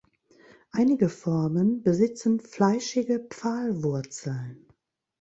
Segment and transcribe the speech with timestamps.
[0.71, 4.65] Einige Formen besitzen fleischige Pfahlwurzeln.